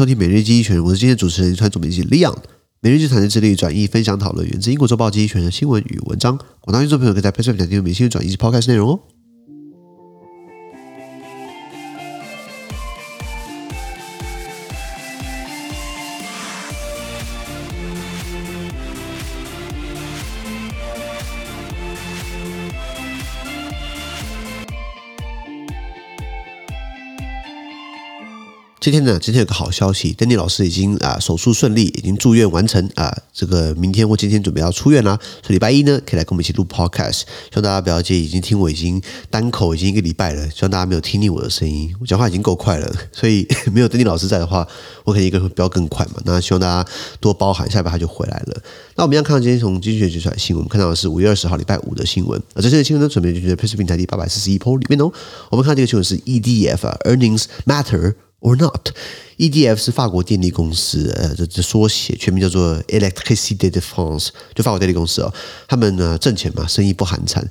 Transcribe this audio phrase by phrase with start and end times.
[0.00, 2.36] 收听每日经济学人，我是今天主持人，川总编辑 Leon。
[2.80, 6.38] 每日就产生致力转译、分享、讨论源自英国周报经济学人的新闻与文章。
[6.60, 9.00] 广大听众朋友可以在 PressPlay 订阅每日新闻转译及 Podcast 内容哦。
[28.80, 35.18] 今天呢，今天有个好消息丹尼老师已经啊手术顺利，已经住院完成啊，这个明天或今天准备要出院啦。
[35.42, 37.22] 所以礼拜一呢，可以来跟我们一起录 Podcast。
[37.22, 43.44] 希望大家不要介意，已经听我已经单口已经一个礼拜了，希望大家没有听腻我的声音，我讲话已经够快了， 所以
[43.74, 44.66] 没有丹尼老师在的话，
[45.02, 46.22] 我肯定一个会飙更快嘛。
[46.24, 46.88] 那希望大家
[47.18, 48.62] 多包涵，下礼拜他就回来了。
[48.94, 52.40] 那我们要看到今天从经济学出来的新闻，我们看到的是五月二十号礼拜五的新闻。
[52.54, 55.10] 而这些新闻呢，准备就在 PressPlay 平台第八百四十一铺里面哦。
[55.50, 58.14] 我们看到这个新闻是 EDF 啊，Earnings Matter。
[58.40, 65.34] Or not，EDF 是法国电力公司，呃，这这缩写全名叫做 Electricité de France，就法国电力公司啊。
[65.66, 67.42] 他们呢挣钱嘛，生意不寒碜。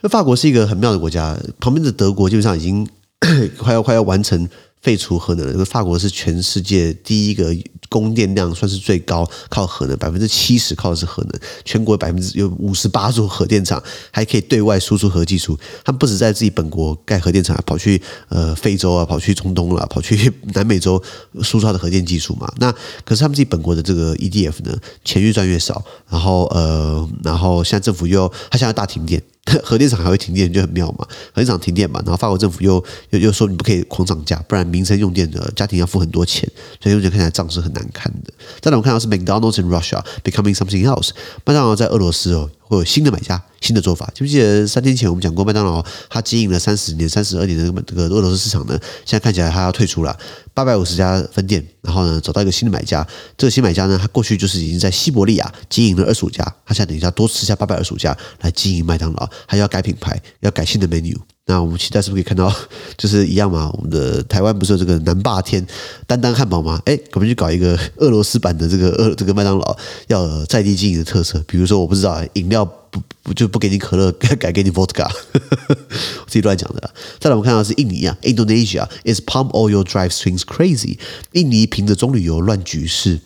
[0.00, 2.88] 那法国是一个很妙的国家，旁边的德国基本上已经
[3.58, 4.48] 快要快要完成
[4.82, 5.52] 废除核能了。
[5.52, 7.56] 这个法国是全世界第一个。
[7.88, 15.54] 供电量算是最高，靠核能百分之七十靠的是核能，全国百分之有五十八座核电厂，还可以对外输出核技术。
[15.84, 20.98] 他们不止在自己本国盖核电厂，跑去呃非洲啊，跑去中东了，跑去南美洲
[21.42, 22.50] 输出他的核电技术嘛。
[22.56, 22.72] 那
[23.04, 29.22] 可是他们自己本国的这个 EDF 呢，钱越赚越少，然后呃，然后现在政府又他现在大停电。
[29.64, 36.48] 核电厂还会停电就很妙嘛，核电厂停电嘛，然后法国政府又又又说你不可以狂涨价，不然民生用电的家庭要付很多钱，
[36.80, 38.32] 所以目前看起来账是很难看的。
[38.60, 41.10] 再来我们看到是 McDonald's in Russia becoming something else，
[41.44, 43.42] 麦当劳在俄罗斯哦会有新的买家。
[43.60, 48.76] 新的做法，记不记得三天前我们讲过麦当劳，它经营了三十年、三十二年的这个俄罗斯市场呢？
[49.04, 50.18] 现在看起来它要退出了，
[50.52, 53.06] 八百五十家分店，然后呢找到一个新的买家。
[53.38, 61.16] 这个新买家呢，他过去就是已经在西伯利亚经营了二十五家，他现在等一下多吃下八百二十五家来经营麦当劳，还要改品牌，要改新的 menu。
[61.46, 62.54] 那我们期待是不是可以看到，
[62.96, 63.70] 就是一样嘛？
[63.74, 65.66] 我们的台湾不是有这个南霸天
[66.06, 66.80] 丹丹汉堡吗？
[66.86, 69.76] 哎，我们去搞一个俄罗斯版的这个俄这个麦当劳，
[70.06, 72.64] 要在地经营的特色，比如说我不知道饮料。
[72.92, 76.90] 不不就不给你可乐， 改给你 vodka， 我自己乱讲的。
[77.18, 80.98] 再来，我们看到是印尼啊，Indonesia is palm oil drive swings crazy。
[81.32, 83.18] 印尼凭着棕榈油乱局势。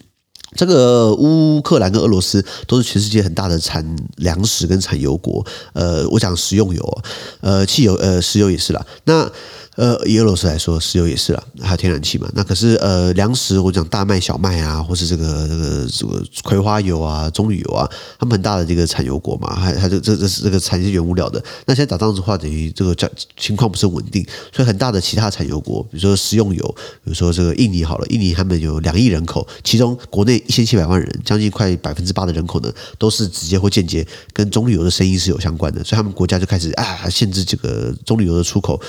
[0.55, 3.85] 这个乌克兰跟俄罗斯都是全世界很大的产
[4.17, 5.45] 粮食跟产油国。
[5.73, 7.03] 呃，我讲食用油，
[7.41, 8.87] 呃，汽油，呃，石油也是啦。
[9.05, 9.31] 那
[9.77, 12.27] 呃，以俄罗斯来说，石油也是了，还有天然气嘛。
[12.35, 17.87] 那可是呃，粮食我讲大麦、小麦啊，或是这个这个这个葵花油啊、棕榈油啊，
[18.19, 21.43] 他们很大的这个产油国嘛，还还这这这是这个产一些原物料的。
[21.67, 22.97] 那现在打仗的话，等于这个
[23.37, 38.81] 情况不是稳定，所以很大的其他产油国，比如说食用油，比如说这个印尼好了，印尼他们有两亿人口，其中国内一千七百万人，将近快百分之八的人口呢，都是直接或间接跟棕榈油的生意是有相关的，所以他们国家就开始啊限制这个棕榈油的出口，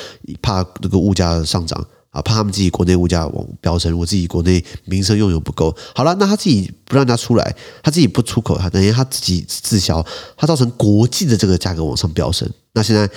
[0.41, 0.65] 怕。
[0.81, 5.75] 这个物价上涨啊，怕他们自己国内物价往飙升，我自己国内民生用油不够。
[5.93, 10.05] 好了，那他自己不让他出来，他自己不出口，他等于他自己自销，
[10.35, 12.49] 他造成国际的这个价格往上飙升。
[12.73, 13.09] 那现在。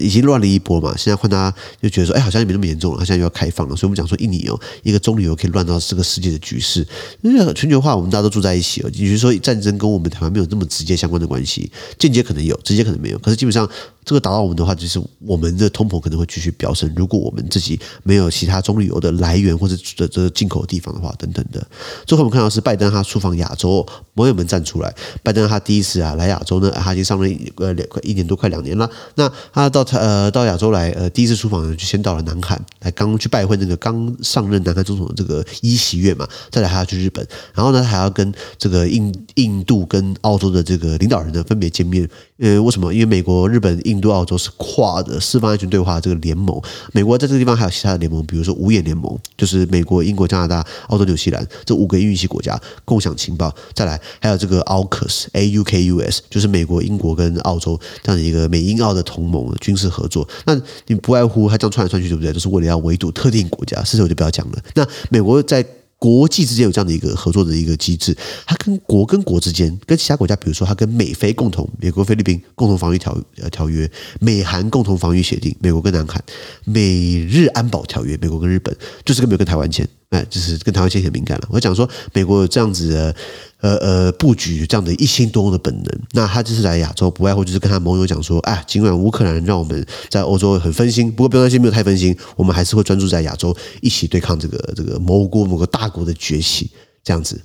[0.00, 6.88] 已经乱了一波嘛，现在换他就觉得说，哎，好像也没那么严重了，他现在又要开放了，所以我们讲说，印尼哦，一个棕榈油可以乱到这个世界的局势。
[7.20, 13.18] 因为全球化，我们大家都住在一起哦，也就是说，战争跟我们台湾没有那么直接相关的关系，间接可能有，直接可能没有。
[13.18, 13.68] 可是基本上，
[14.04, 16.90] 这个打到我们的话，就是我们的通膨可能会继续飙升。
[16.96, 21.64] 如果我们自己没有其他中旅游的来源或者这这进口的地方的话，等等的。
[22.06, 30.54] 最后我们看到是拜登他出访亚洲，网友们站出来，拜登他第一次啊来亚洲呢，他已经上任呃两快一年多快两年了，那他到他呃到亚。
[30.54, 42.08] 洲来，呃，第一次出访呢，就先到了南韩，来刚去拜会那个刚上任南韩总统的这个伊喜悦嘛，再来还要去日本，然后呢还要跟这个印印度跟澳洲的这个领导人呢分别见面。
[42.38, 42.92] 呃，为什么？
[42.92, 46.60] 因为美国、日本、印印度、澳洲是跨的四方安全对话这个联盟，
[46.92, 53.54] 美国在这个地方还有其他的联盟，比如说五眼联盟，就是美国、英国、加拿大、澳洲、纽西兰这五个英语系国家共享情报。
[53.72, 60.28] 再来还有这个 AUKUS，A-U-K-U-S，就是美国、英国跟澳洲这样的一个美英澳的同盟军事合作。
[60.44, 62.32] 那你不外乎他这样串来串去，对不对？
[62.32, 64.58] 就是为了要围堵特定国家，事实我就不要讲了。
[64.74, 65.64] 那美国在
[66.04, 68.14] 国际之间有这样的一个合作的一个机制，
[68.44, 73.90] 它跟国跟国之间，跟其他国家，比如说它跟美菲共同，美国菲律宾共同防御条呃条约，
[74.20, 76.22] 美韩共同防御协定，美国跟南韩，
[76.66, 79.88] 美日安保条约，美国跟日本，就是跟没有跟台湾签。
[80.14, 81.48] 哎，就是跟台湾其实很敏感了。
[81.50, 83.16] 我讲说，美国有这样子的，
[83.60, 96.70] 呃呃，布局这样的一心多用的本能，那他这次来亚洲，不外乎就是跟他盟友讲说，哎，尽管乌克兰让我们在欧洲很分心，不过不用担心，没有太分心，我们还是会专注在亚洲，一起对抗这个这个某国某个大国的崛起，
[97.02, 97.40] 这样子。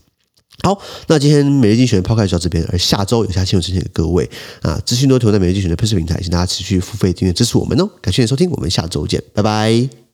[0.62, 0.78] 好，
[1.08, 4.30] 那今天每日精选抛开就到这边，而下周有下新闻呈现给各位
[4.62, 10.09] 啊，资讯都投在每日精选的 PressPlay 平台，请大家持续付费订阅支持我们哦，感谢你收听，我们下周见，拜拜。